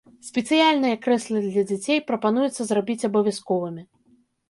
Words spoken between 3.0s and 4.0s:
абавязковымі.